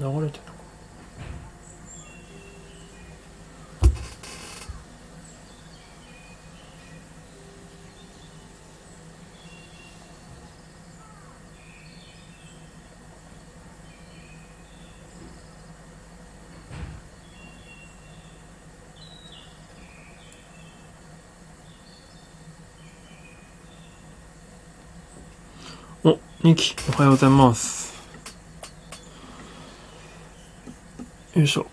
[0.00, 0.44] 流れてる
[26.02, 27.79] お、ニキ、おはようございます。
[31.40, 31.66] よいしょ。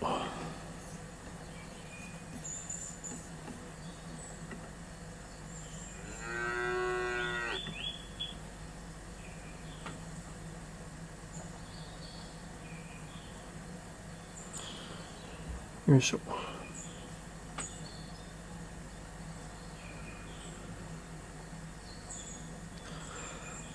[15.86, 16.20] よいしょ。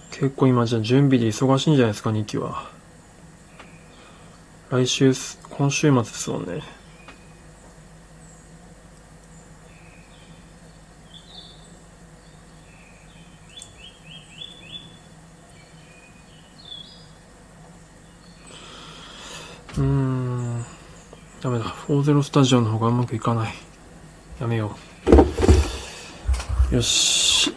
[0.10, 2.72] 結構今じゃ準備で忙しいんじゃないですか、2期は。
[4.72, 6.64] 来週す、今週末ですもんね。
[19.78, 20.66] うん。
[21.40, 21.66] ダメだ。
[21.66, 23.54] 40スタジオの方がうまくいかない。
[24.42, 24.76] やめよ
[26.72, 26.76] う。
[26.76, 27.54] よし。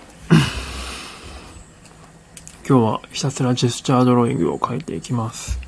[2.68, 5.65] 今日はひたすらジェスチャードローイングを書いていきます。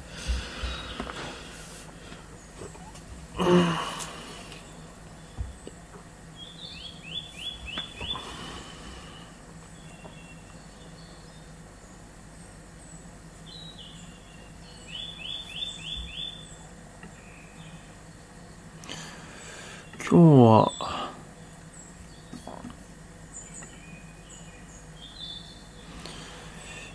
[20.11, 20.73] 今日は、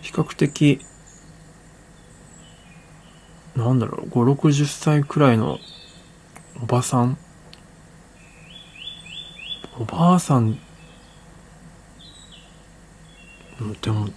[0.02, 0.80] 比較的、
[3.54, 5.60] なんだろう、5、60歳くらいの
[6.60, 7.16] おばさん？
[9.78, 10.58] おばあさん、
[13.60, 14.08] うんでも、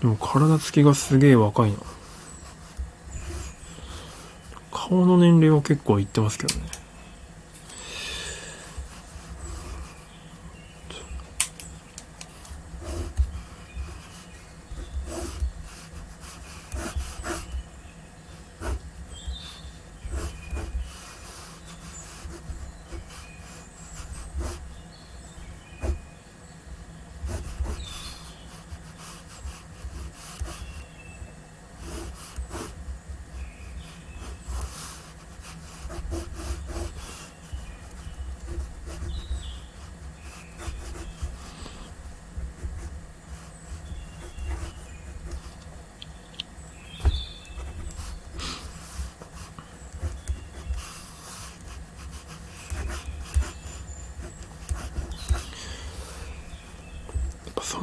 [0.00, 1.76] でも体つきがすげえ若いな。
[4.72, 6.85] 顔の年齢は結構いってますけどね。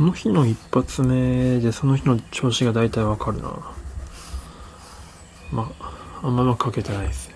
[0.03, 3.50] の日の一発目でその日の調子が大体わかるな。
[5.52, 5.91] まあ、
[6.24, 7.34] あんままく書けてないですね。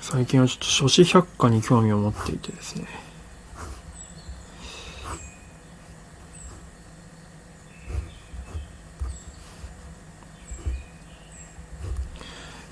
[0.00, 2.86] 最近はちょっと書士百科に興味を持っていてですね。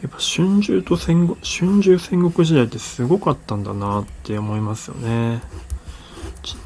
[0.00, 5.40] やっぱ春秋と戦国、春秋戦国時代ってすごかったんだなって思いますよね。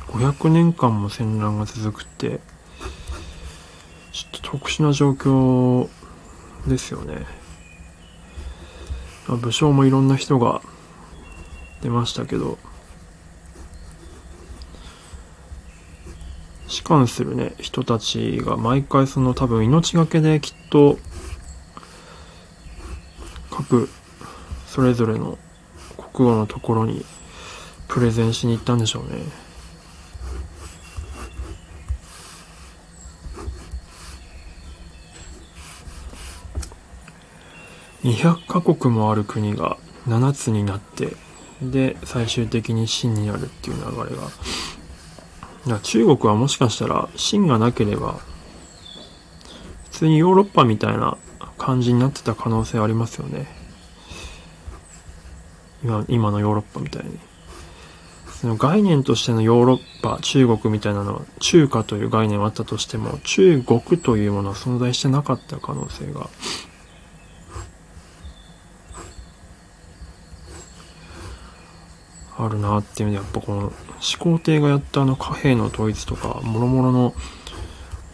[0.06, 2.40] 500年間も戦乱が続くって、
[4.10, 5.86] ちょっと特殊な状況
[6.66, 7.26] ですよね。
[9.28, 10.62] 武将もいろんな人が
[11.82, 12.56] 出ましたけど、
[16.68, 20.98] 士官するね、人たちが毎回その多分命がけできっと
[23.58, 23.88] 各
[24.68, 25.36] それぞれの
[26.12, 27.04] 国語のところに
[27.88, 29.18] プレゼンしに行ったんでしょうね。
[38.04, 39.76] 200カ国もある国が
[40.06, 41.16] 7つになって
[41.60, 44.28] で最終的に秦になるっていう流れが
[45.66, 48.20] だ中国はもしかしたら秦がなければ
[49.90, 51.18] 普通にヨーロッパみたいな
[51.58, 53.46] 感じになってた可能性ありますよね。
[55.84, 57.18] 今今のヨーロッパみたいに。
[58.40, 66.30] その概念としてのヨーロッパ中国みたいなのは中華という概念はあったとしても中国というものは存在してなかった可能性が。
[72.40, 77.14] あるなっていうので、やっぱこの始皇帝がやったあの貨幣の統一とか、もろもろの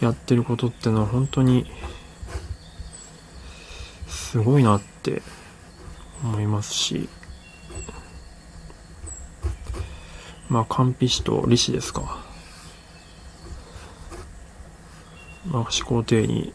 [0.01, 1.67] やってることってのは本当に
[4.35, 5.23] すごいなって
[6.25, 7.09] 思いますし、
[10.49, 12.19] まあ、官費師と利子ですか。
[15.47, 16.53] まあ、始皇帝に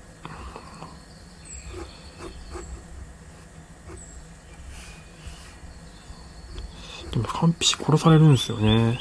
[7.11, 8.99] でも、カンピ氏殺されるんですよね。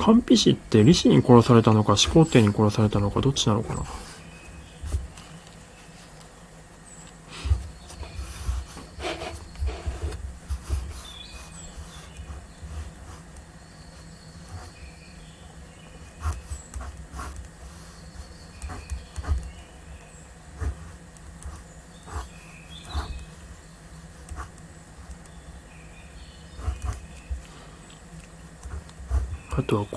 [0.00, 3.84] カンピ氏って李氏に殺されたのか、始皇帝に殺されたのか、どっちなのかな。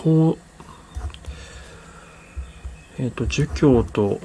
[0.04, 0.38] 法、
[3.00, 4.20] えっ、ー、と、儒教と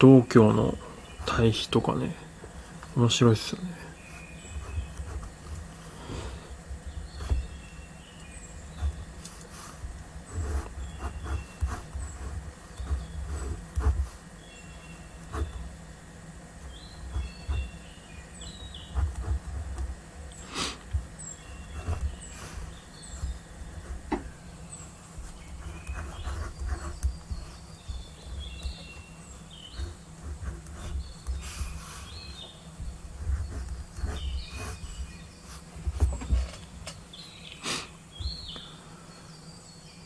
[0.00, 0.76] 道教の
[1.24, 2.16] 対比とかね、
[2.96, 3.81] 面白いっすよね。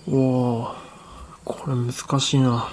[0.08, 0.74] おお
[1.44, 2.68] これ難しいな。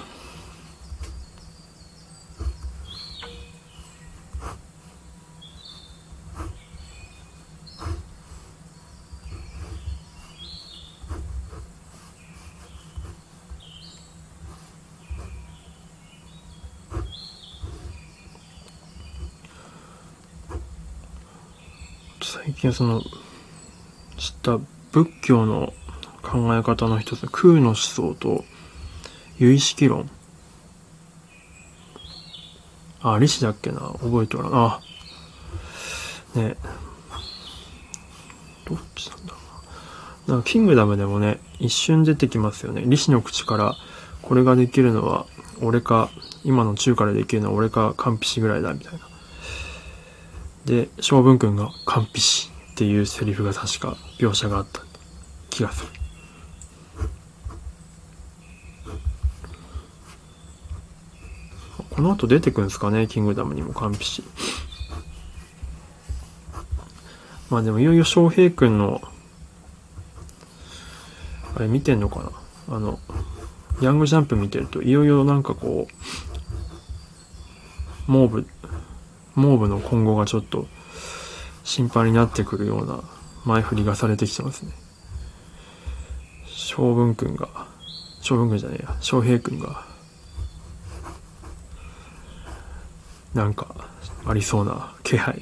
[22.22, 23.02] 最近その
[24.18, 24.60] 知った
[24.92, 25.74] 仏教の
[26.34, 28.44] 考え方の一つ、空の思想と
[29.38, 30.10] 有意識論。
[33.04, 33.82] あ、利子だっけな？
[33.82, 34.56] 覚えておらん。
[34.56, 34.82] あ、
[36.34, 36.56] ね
[38.66, 39.38] どっちなんだろ
[40.28, 40.38] うな。
[40.38, 42.82] なキングダムでもね、一瞬出てきますよね。
[42.84, 43.76] 利子の口から、
[44.24, 45.28] これができるのは、
[45.62, 46.10] 俺か、
[46.44, 49.00] 今の中華でできるのは俺か、カンピシぐらいだ、みたいな。
[50.66, 54.82] で、将軍君が、カンピシっていうセリフが確か描写があった
[55.52, 55.92] 気がする。
[62.04, 64.24] の後出てくんですかね、キングダムにも完璧。
[67.50, 69.02] まあでもいよいよ翔平君の、
[71.56, 72.32] あれ見てんのか
[72.68, 72.76] な？
[72.76, 73.00] あの、
[73.82, 75.88] ヤングジャンプ見てると、いよいよなんかこ
[78.08, 78.48] う、モーブ、
[79.36, 80.68] モーブの今後がちょっと
[81.64, 83.02] 心配になってくるような
[83.46, 84.72] 前振りがされてきてますね。
[86.48, 87.50] 将軍君が、
[88.22, 89.86] 将軍君じゃねえや、翔平君が、
[93.34, 93.90] なんか
[94.26, 95.42] ありそうな気配。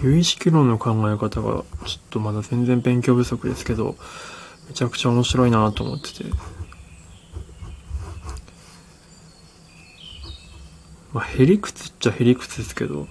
[0.00, 3.96] 有意識論の考え方がちょっとまだ全然勉強不足ですけど
[4.68, 6.24] めちゃくちゃ面白いなと思ってて。
[11.12, 13.08] まあ、へりくつっちゃへりくつですけど、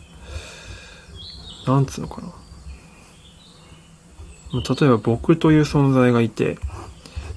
[1.65, 2.33] なんつうのかな。
[4.53, 6.57] 例えば僕という存在がいて、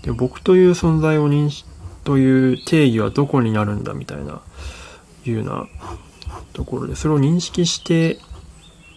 [0.02, 1.68] で僕という存在を認識
[2.04, 4.40] という定義はどこになるんだみたいな、
[5.24, 5.66] いうような
[6.52, 8.18] ところで、それを認識して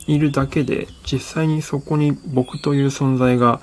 [0.07, 3.61] いるだけで、実際にそこに僕という存在が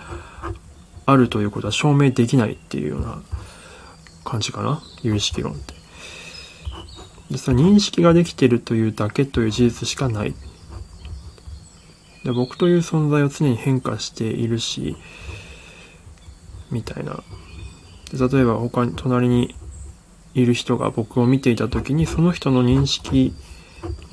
[1.07, 3.23] あるということは証明できないっていうような
[4.25, 4.83] 感じかな。
[5.03, 5.80] 有意識論って。
[7.31, 10.35] 実際認識ができているというだけという事実しかない。
[12.25, 14.97] で僕という存在は常に変化しているし、
[16.71, 17.23] みたいな。
[18.13, 19.55] 例えば他に、隣に
[20.35, 23.33] いる人が僕を見ていた時に、その人の認識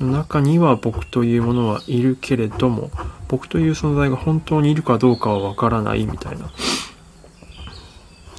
[0.00, 2.90] の中には僕というものはいるけれども、
[3.28, 6.50] 僕という存在が本当にいるかどうかはわからないみたいな。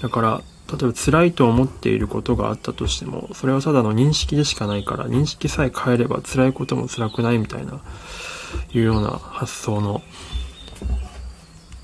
[0.02, 7.82] だから、例えば辛いと思っていることがあったとしても、それはただの認識でしかないから、認識さえ変えれば辛いことも辛くないみたいな
[8.72, 10.04] いうような発想の、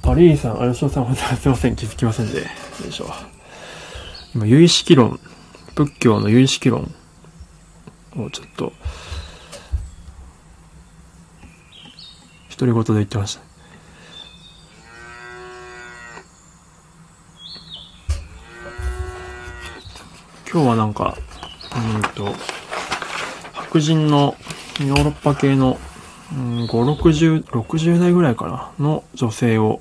[0.04, 2.46] あ、リーさん、あ、吉尾さん、すいません、気づきませんで、よ
[2.88, 3.08] いしょ。
[4.36, 5.20] 今、有意識論、
[5.74, 6.94] 仏教の有意識論
[8.16, 8.72] をちょっと、
[12.58, 13.45] 独り言で言ってました。
[20.52, 21.18] 今日はなんか、
[21.76, 22.34] うんと、
[23.54, 24.36] 白人の
[24.80, 25.78] ヨーロッパ系の、
[26.32, 29.80] うん、5、60、60代ぐらいかな、の女性を、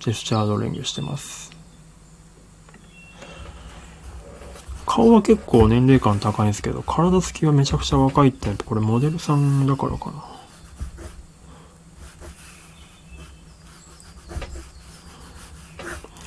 [0.00, 1.52] ジェスチャードレングしてます。
[4.86, 10.24] 顔は結構年齢感高いんですけど、体つきはめちゃくちゃ若いって、これモデルさんだからかな。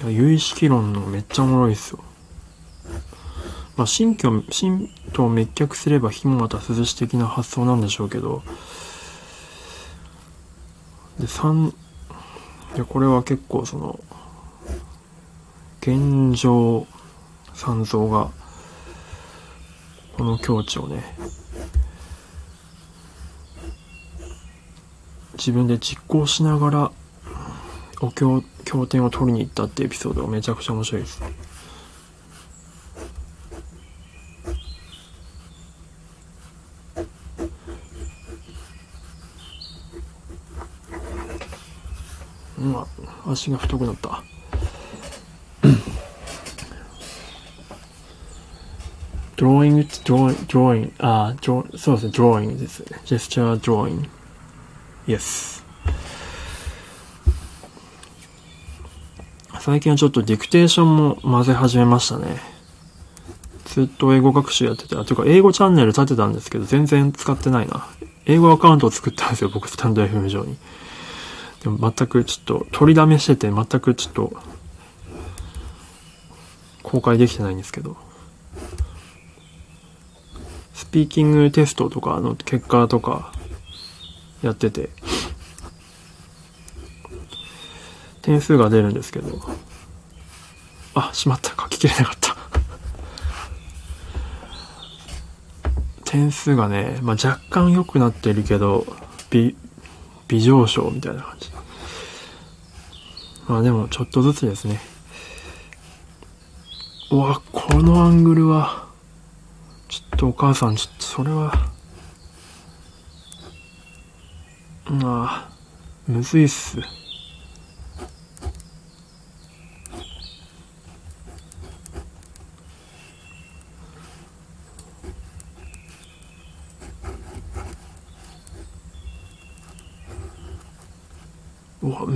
[0.01, 1.99] いや、有意識論のめっちゃおもろいっすよ。
[3.77, 8.41] まあ、新居、新と滅却すれば火もまた涼し的な発想なんでしょうけど、
[11.19, 11.73] で、三、
[12.75, 13.99] で、これは結構その、
[15.81, 16.87] 現状
[17.53, 18.31] 三蔵が、
[20.17, 21.03] この境地をね、
[25.37, 26.91] 自分で実行しながら、
[28.01, 31.21] お経、経典を取りに行ったってエピソードがめちゃくちゃ面白いです。
[42.57, 42.87] ま
[43.24, 44.23] あ、足が太くなった。
[49.37, 52.83] ドローイング、ドロードローイング、あ、ドロそうですね、ドローイングです。
[53.05, 54.07] ジェスチャードローイング。
[55.07, 55.63] Yes。
[59.59, 62.39] 最近はちょっとディクテーションも混ぜ始めましたね。
[63.65, 67.87] ずっと英語学習やってて、あ、というか英語チャンネル立てたんですけど、全然使ってないな。
[68.25, 70.55] 英語アカウントを作ったんですよ、僕、スタンド FM 上に。
[71.65, 74.33] でも全くちょっと取りだめしてて全くちょっと
[76.83, 77.97] 公開できてないんですけど。
[80.75, 83.33] スピーキングテストとかの結果とか
[84.43, 84.89] やってて。
[88.21, 89.39] 点数が出るんですけど。
[90.93, 91.49] あしまった。
[91.59, 92.37] 書ききれなかった。
[96.03, 98.85] 点数がね、まあ、若干良くなってるけど
[99.31, 99.57] 微
[100.27, 101.54] 微上昇みたいな感じ。
[103.47, 104.79] まあでもちょっとずつですね。
[107.11, 108.87] うわ、このアングルは、
[109.87, 111.53] ちょっとお母さん、ちょっとそれは、
[114.89, 115.49] まあ、
[116.07, 116.79] むずいっす。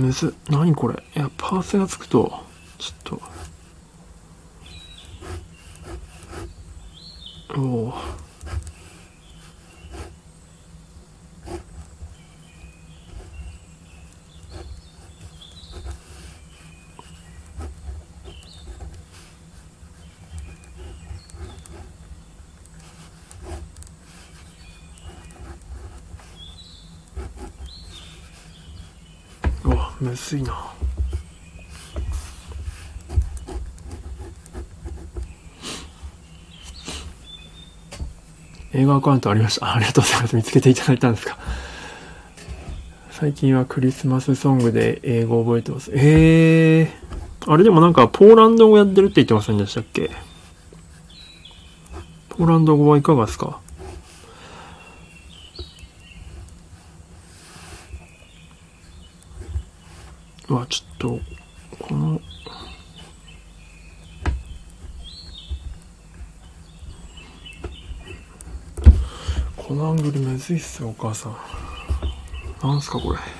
[0.00, 1.02] むず、何これ？
[1.14, 2.42] いや、パーセがつくと、
[2.78, 3.18] ちょっ
[7.54, 7.60] と。
[7.60, 7.94] おお。
[30.00, 30.72] むずいな
[38.72, 39.78] 映画アカウントありましたあ。
[39.78, 40.36] りがとうございます。
[40.36, 41.36] 見つけていただいたんですか。
[43.10, 45.90] 最近はクリスマスソングで英語覚えてます。
[45.92, 50.10] ええー、あれでもなんかポーランド語やってるって言ってませんでしたっけ？
[52.28, 53.60] ポーランド語はいかがですか？
[60.54, 61.20] はちょっと、
[61.78, 62.20] この、
[69.56, 71.36] このアングルむずいっすよ、お母さん。
[72.62, 73.39] なんすか、これ。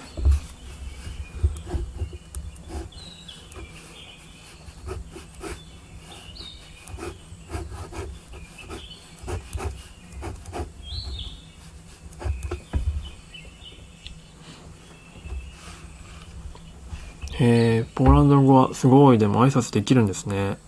[17.43, 20.59] え、ポーランド語はすごい、でも挨拶できるんですね。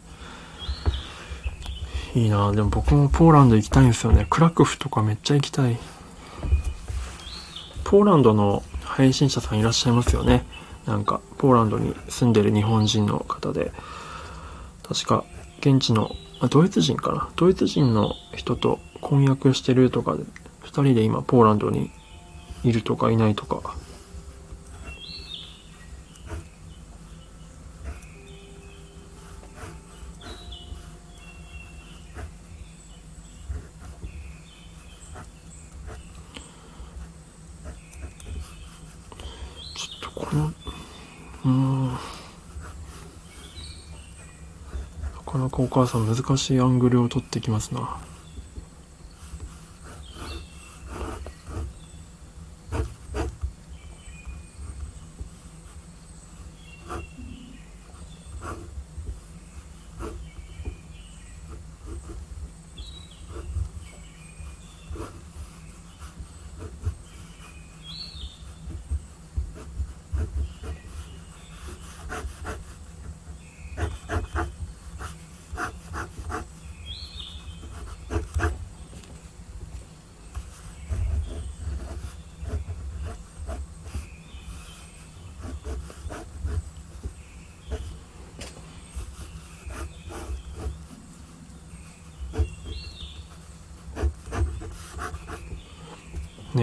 [2.14, 4.26] いいなでも僕もポーランド行きたいんですよね。
[4.30, 5.78] クラクフとかめっちゃ行きたい。
[7.84, 10.46] ポーランドの配信者さんいらっしゃいますよね。
[10.86, 13.70] なんか、ポーランドに住んでる日本人の方で、
[14.82, 15.24] 確か、
[15.60, 17.28] 現地の、あ、ドイツ人かな？
[17.36, 20.24] ドイツ人の人と婚約してるとかで、
[20.60, 21.90] 二人で今、ポーランドに
[22.64, 23.76] いるとかいないとか。
[39.74, 40.21] ちょっとこの、
[41.44, 41.88] うん。
[41.88, 41.98] な
[45.26, 47.98] かなかお母さん難しいアングルを取ってきますな。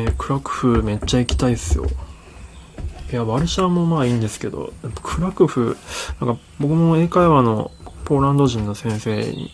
[0.06, 1.86] ねクラクフめっちゃ行きたいっすよ。
[3.12, 4.72] いや、ワルシャワもまあいいんですけど、
[5.02, 5.78] クラクフ、
[6.22, 7.72] なんか僕も英会話の
[8.06, 9.50] ポーランド人の先生に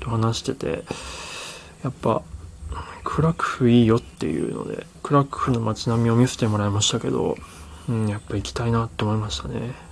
[0.00, 0.84] と話してて、
[1.82, 2.22] やっぱ、
[3.04, 7.38] クラクフいいよっていうので、クラクフの街並みを見せてもらいましたけど、
[7.88, 9.87] うん、やっぱ行きたいなって思いましたね。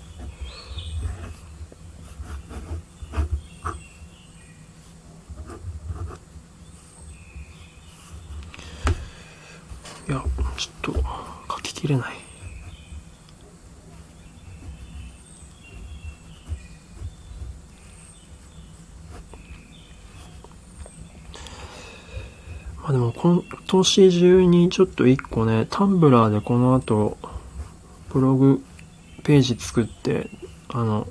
[10.08, 10.22] いや、
[10.56, 11.04] ちょっと
[11.56, 12.14] 書ききれない。
[22.82, 27.18] まあでも今年中にちょっと一個ね、 Tumblr でこの後、
[28.10, 28.64] ブログ
[29.24, 30.30] ページ作って、
[30.68, 31.08] あの、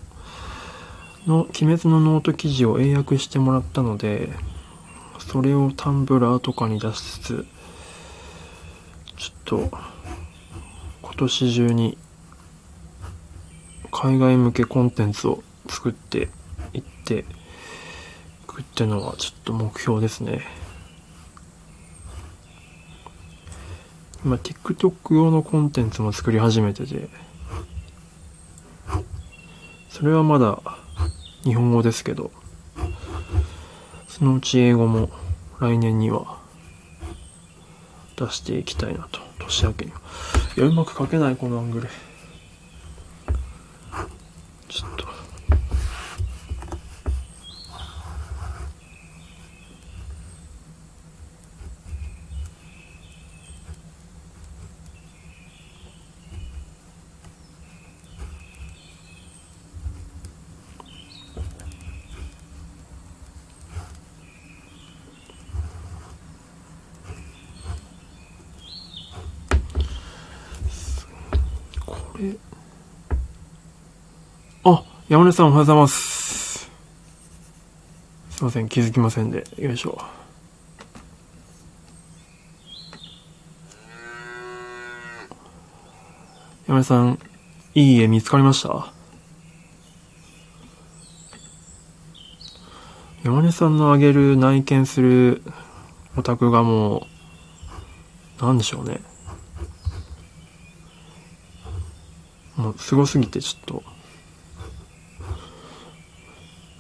[1.27, 4.29] の、鬼滅のノート記事を英訳してもらったので、
[5.19, 7.45] それをタンブラーとかに出しつつ、
[9.45, 9.69] と、
[11.01, 11.97] 今年中に、
[13.91, 16.29] 海外向けコンテンツを作って
[16.73, 17.23] いって、い
[18.47, 20.41] くってのはちょっと目標ですね。
[24.25, 27.07] 今、TikTok 用のコンテンツも作り始めてて、
[29.89, 30.61] それはまだ
[31.43, 32.31] 日本語ですけど、
[34.07, 35.09] そのうち英語も
[35.59, 36.39] 来年には
[38.15, 40.01] 出していきたいなと、年明けには。
[40.57, 41.89] いや、うまく書けない、このアングル。
[44.67, 45.14] ちょっと。
[74.67, 76.71] あ、山根さんおはようございます。
[78.31, 79.43] すいません、気づきませんで。
[79.59, 80.01] よいしょ。
[86.65, 87.19] 山根さん、
[87.75, 88.91] いい家見つかりました？
[93.23, 95.43] 山根さんのあげる内見する
[96.17, 97.05] お宅がも
[98.41, 98.99] う、なんでしょうね。
[102.55, 103.83] もうすごすぎてちょっと、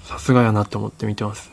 [0.03, 1.51] さすがやなって思って見てます。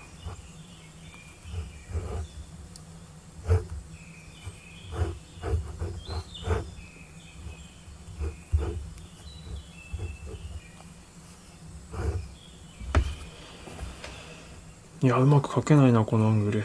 [15.02, 16.64] いや、うまく描けないな、このアングル。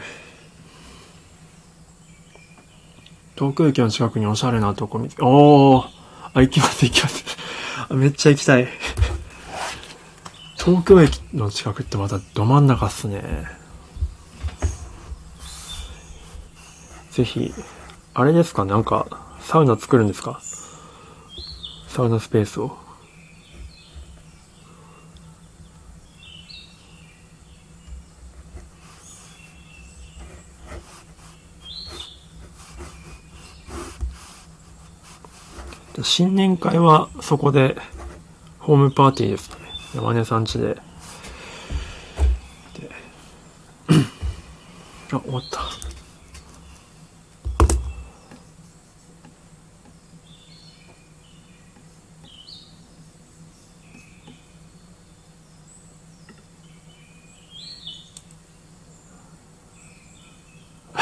[3.34, 5.88] 東京駅の近くにおしゃれなとこ見つけ、おー
[6.32, 7.22] あ、行きます、行きます。
[7.90, 8.77] あめっちゃ行きたい。
[10.68, 13.46] 東京駅の近くってまたど真ん中っすね。
[17.10, 17.54] ぜひ、
[18.12, 18.66] あれですか？
[18.66, 19.06] なんか、
[19.40, 20.42] サウナ作るんですか？
[21.88, 22.76] サウナスペースを。
[36.02, 37.74] 新年会はそこで
[38.58, 39.57] ホームパーティーです。
[39.94, 40.80] 山根さん家でで
[45.12, 45.88] あ終わった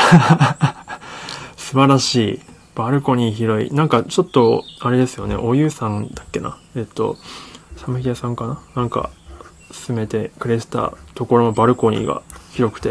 [1.57, 2.41] 素晴らしい。
[2.75, 3.73] バルコニー広い。
[3.75, 5.35] なんかちょっと、あれですよね。
[5.35, 6.59] おゆうさんだっけな。
[6.75, 7.17] えっと、
[7.87, 8.61] サムヒデさんかな？
[8.75, 9.11] なんか、
[9.71, 12.91] 進めてくれてたところのバルコニーが広くて、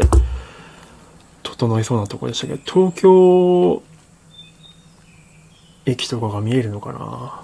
[1.42, 3.82] 整いそうなとこでしたけど、東京
[5.84, 7.42] 駅とかが見えるのかな？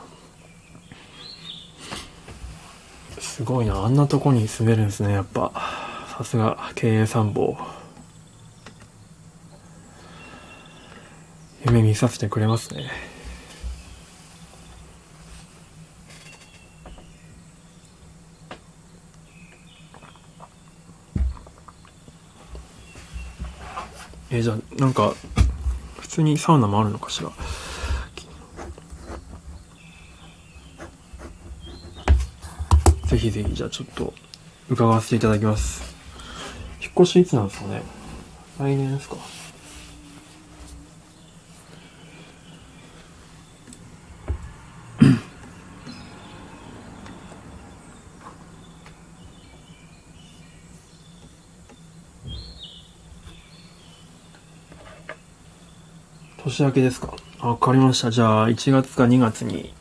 [3.21, 3.85] すごいな。
[3.85, 5.53] あんなとこに住めるんですね、やっぱ。
[6.17, 7.59] さすが、経営参謀。
[11.67, 13.12] 夢見させてくれますね。
[24.35, 25.15] えー、じゃあ、なんか、
[26.01, 27.31] 普通にサウナもあるのかしら？
[33.07, 34.15] ぜひぜひ、じゃあちょっと、
[34.71, 35.83] 伺わせていただきます。
[36.81, 37.83] 引っ越しいつなんですかね？
[38.59, 39.17] 来年ですか？
[56.53, 57.15] 年明けですか？
[57.41, 58.11] わかりました。
[58.11, 59.73] じゃあ、1月か2月に、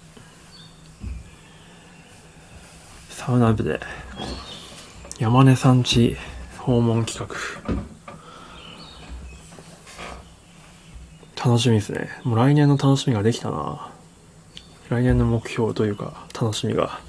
[3.10, 3.82] サウナ部で、
[5.20, 6.16] 山根さんち
[6.60, 7.36] 訪問企画。
[11.44, 12.10] 楽しみですね。
[12.24, 13.92] もう来年の楽しみができたな。
[14.90, 17.02] 来年の目標というか、楽しみが。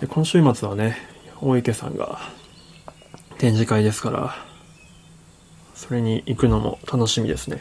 [0.00, 0.96] で今週末はね、
[1.40, 2.18] 大池さんが
[3.38, 4.34] 展示会ですから、
[5.86, 7.60] それに行くのも楽しみですね。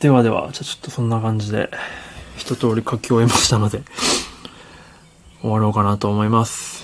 [0.00, 1.70] ではでは、じゃあちょっとそんな感じで、
[2.36, 3.82] 一通り書き終えましたので、
[5.42, 6.75] 終わろうかなと思います。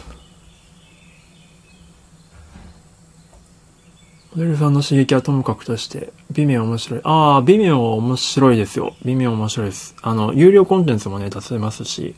[4.34, 7.00] モデルさんの刺激はともかくとして、微妙面白い。
[7.04, 8.96] ああ、微妙面白いですよ。
[9.04, 9.94] 微妙面白いです。
[10.00, 12.14] あの、有料コンテンツもね、出せますし、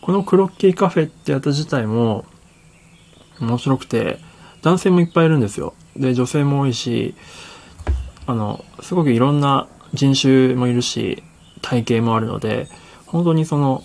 [0.00, 2.24] このクロッキーカフェってやつ自体も
[3.38, 4.18] 面白くて、
[4.62, 5.74] 男性もいっぱいいるんですよ。
[5.94, 7.14] で、女性も多いし、
[8.26, 11.22] あの、すごくいろんな人種もいるし、
[11.60, 12.66] 体型もあるので、
[13.04, 13.84] 本当にその、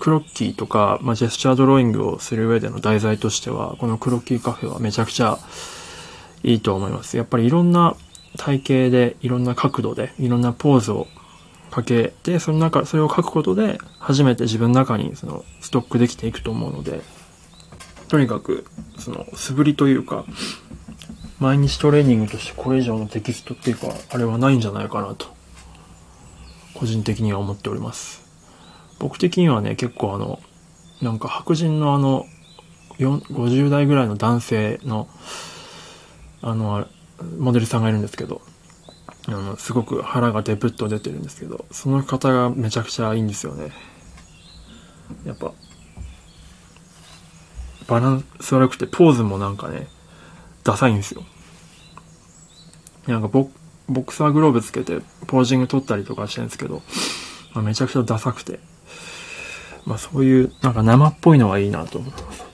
[0.00, 5.38] クロッキーとか、まあ、ジェスチャードローイングをする上での題材としては、このクロッキーカフェはめちゃくちゃ
[6.42, 7.16] いいと思います。
[7.16, 7.96] やっぱりいろんな
[8.36, 11.06] 体型で、いろんな角度で、いろんなポーズを
[11.70, 17.00] かけて、その中、それを書くことで、初めて自分の中にそのストックできていくと思うので、
[18.08, 18.64] とにかく、
[18.98, 20.24] その素振りというか、
[21.38, 25.26] 毎日トレーニングとしてこれ以上のテキストっていうか、あれはないんじゃないかなと、
[26.74, 28.22] 個人的には思っております。
[28.98, 30.40] 僕的にはね、結構あの、
[31.02, 32.26] なんか白人のあの、
[32.98, 35.08] 50代ぐらいの男性の、
[36.42, 36.86] あの、
[37.38, 38.40] モデルさんがいるんですけど、
[39.26, 43.72] あの、すごく腹がデブッと出てるんですけど、その方がめちゃくちゃいいんですよね。
[45.24, 45.52] やっぱ、
[47.86, 49.88] バランス悪くて、ポーズもなんかね、
[50.64, 51.22] ダサいんですよ。
[53.06, 53.50] なんかボ
[53.88, 56.82] ボクサーグローブつけてポージング取ったりとかしてるんですけど、
[57.54, 58.60] まあ、めちゃくちゃダサくて、
[59.86, 62.47] まあそういうなんか生っぽいのがいいなと思ってます。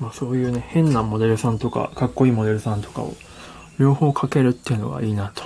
[0.00, 3.14] まあそういうね、変なモデルさんとか、かっこいいモデルさんとかを
[3.78, 5.42] 両方かけるっていうのがいいなと。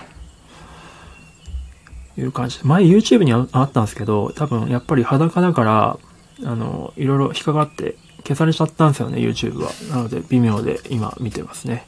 [2.18, 2.64] いう感じで。
[2.64, 5.98] 前 YouTube にあったんですけど、多分やっぱり裸だから、
[6.44, 9.70] あの、いろいろ引っかかって消されちゃったんですよね、YouTube は。
[9.90, 11.86] なので、微妙で今見てますね。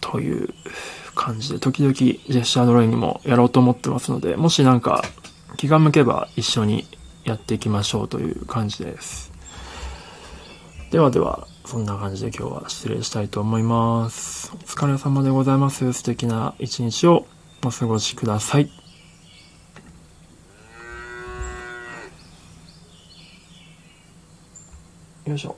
[0.00, 0.54] という
[1.14, 5.04] 感じで、時々ジェスチャードロイングもやろうと思ってますので、もしなんか
[5.56, 6.86] 気が向けば一緒に
[7.24, 9.33] やっていきましょうという感じです。
[10.94, 14.52] ではでは、そんな感じで今日は失礼したいと思います。
[14.54, 15.92] お疲れ様でございます。
[15.92, 17.26] 素敵な一日を
[17.64, 18.70] お過ごしください。
[25.26, 25.56] よいしょ